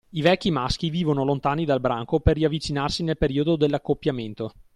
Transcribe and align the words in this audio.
I 0.13 0.21
vecchi 0.23 0.49
maschi 0.49 0.89
vivono 0.89 1.23
lontani 1.23 1.63
dal 1.63 1.79
branco 1.79 2.19
per 2.19 2.35
riavvicinarsi 2.35 3.03
nel 3.03 3.19
periodo 3.19 3.55
dell’accoppiamento. 3.55 4.51